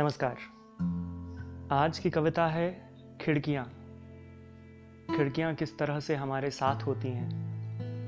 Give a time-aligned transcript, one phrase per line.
[0.00, 0.36] नमस्कार।
[1.72, 3.64] आज की कविता है खिड़कियाँ।
[5.16, 7.30] खिड़कियाँ किस तरह से हमारे साथ होती हैं?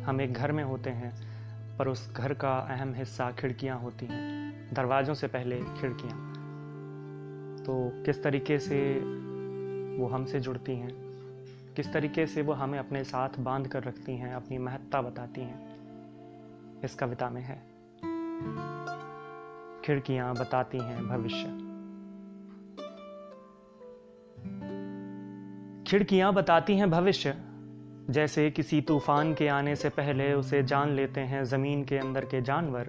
[0.03, 1.13] हम एक घर में होते हैं,
[1.79, 6.35] पर उस घर का अहम हिस्सा खिड़कियाँ होती हैं, दरवाज़ों से पहले खिड़कियाँ।
[7.59, 8.95] तो किस तरीके से
[9.97, 10.93] वो हमसे जुड़ती हैं?
[11.77, 15.77] किस तरीके से वो हमें अपने साथ बाँध कर रखती हैं, अपनी महत्ता बताती हैं?
[16.85, 17.63] इस कविता में है।
[19.83, 21.70] खिड़कियाँ बताती हैं भविष्य।
[25.91, 27.35] खिड़कियाँ बताती हैं भविष्य।
[28.11, 32.43] जैसे किसी तूफ़ान के आने से पहले उसे जान लेते हैं ज़मीन के अंदर के
[32.43, 32.85] जानवर।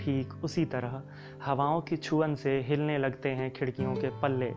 [0.00, 1.02] ठीक उसी तरह
[1.44, 4.52] हवाओं की छुअन से हिलने लगते हैं खिड़कियों के पल्ले।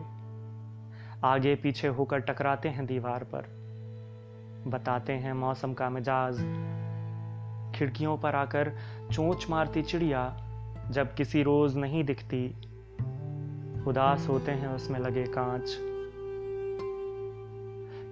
[1.24, 3.46] आगे पीछे होकर टकराते हैं दीवार पर।
[4.66, 6.36] बताते हैं मौसम का मिजाज।
[7.76, 8.72] खिड़कियों पर आकर
[9.12, 10.36] चोंच मारती चिड़िया,
[10.90, 12.48] जब किसी रोज नहीं दिखती।
[13.86, 15.89] उदास होते हैं उसमें लगे कांच।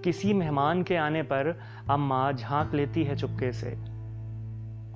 [0.03, 3.71] किसी मेहमान के आने पर अम्मा झाँक लेती है चुपके से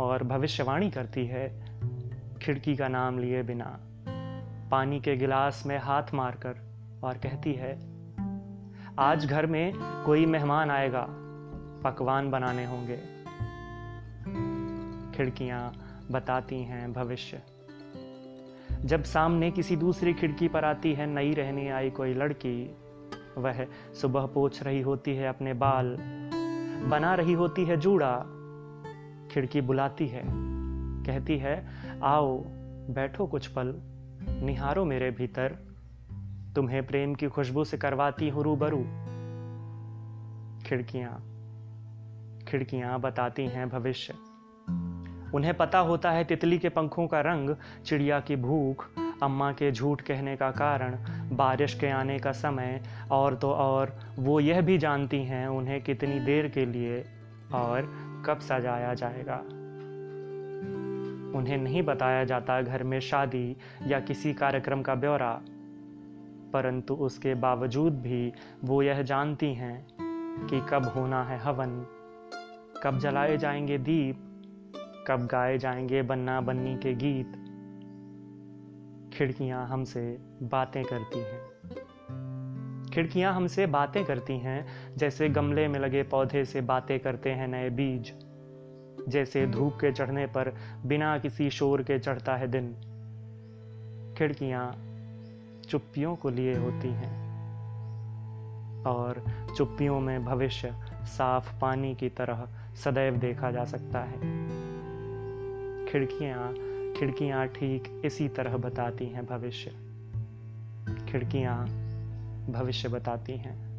[0.03, 1.65] और भविष्यवाणी करती है,
[2.41, 3.79] खिड़की का नाम लिए बिना।
[4.71, 6.57] पानी के गिलास में हाथ मारकर
[7.03, 7.79] और कहती है,
[8.99, 9.73] आज घर में
[10.05, 11.07] कोई मेहमान आएगा,
[11.83, 12.97] पकवान बनाने होंगे।
[15.17, 15.73] खिड़कियाँ
[16.11, 17.41] बताती हैं भविष्य।
[18.85, 22.77] जब सामने किसी दूसरी खिड़की पर आती है, नई रहने आई कोई लड़की
[23.37, 23.67] वह
[24.01, 25.97] सुबह पोछ रही होती है अपने बाल।
[26.85, 28.25] बना रही होती है जूड़ा।
[29.31, 30.23] खिड़की बुलाती है।
[31.03, 31.67] कहती है,
[32.03, 32.43] आओ,
[32.89, 33.75] बैठो कुछ पल।
[34.43, 35.57] निहारो मेरे भीतर।
[36.55, 38.79] तुम्हें प्रेम की खुशबू से करवाती हूँ रूबरू।
[40.69, 41.19] खिड़कियाँ।
[42.47, 44.13] खिड़कियाँ बताती हैं भविष्य।
[45.35, 50.01] उन्हें पता होता है तितली के पंखों का रंग, चिड़िया की भूख अम्मा के झूठ
[50.01, 50.97] कहने का कारण,
[51.31, 56.19] बारिश के आने का समय, और तो और, वो यह भी जानती हैं उन्हें कितनी
[56.19, 57.05] देर के लिए
[57.53, 57.81] और
[58.25, 59.35] कब सजाया जाएगा।
[61.37, 65.41] उन्हें नहीं बताया जाता घर में शादी या किसी कार्यक्रम का ब्यौरा,
[66.53, 68.33] परंतु उसके बावजूद भी
[68.63, 69.87] वो यह जानती हैं
[70.47, 71.85] कि कब होना है हवन,
[72.83, 74.15] कब जलाए जाएँगे दीप,
[75.07, 77.42] कब गाए जाएँगे बन्ना बन्नी के गीत
[79.13, 81.39] खिड़कियाँ हमसे बातें करती हैं।
[82.93, 84.65] खिड़कियाँ हमसे बातें करती हैं,
[84.97, 88.13] जैसे गमले में लगे पौधे से बातें करते हैं नए बीज,
[89.09, 90.53] जैसे धूप के चढ़ने पर
[90.85, 92.73] बिना किसी शोर के चढ़ता है दिन।
[94.17, 94.71] खिड़कियाँ
[95.69, 97.23] चुप्पियों को लिए होती हैं
[98.83, 99.23] और
[99.57, 100.75] चुप्पियों में भविष्य
[101.05, 104.17] साफ़ पानी की तरह सदैव देखा जा सकता है।
[105.85, 106.72] खिड़कियाँ
[107.03, 109.71] खिड़कियाँ ठीक इसी तरह बताती हैं भविष्य।
[111.11, 111.67] खिड़कियाँ
[112.49, 113.72] भविष्य बताती हैं।